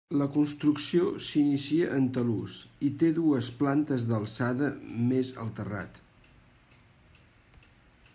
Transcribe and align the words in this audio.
La 0.19 0.25
construcció 0.35 1.09
s'inicia 1.25 1.89
en 1.97 2.07
talús 2.15 2.55
i 2.87 2.89
té 3.03 3.11
dues 3.19 3.49
plantes 3.59 4.07
d'alçada 4.13 4.71
més 5.11 5.31
el 5.45 5.53
terrat. 5.61 6.01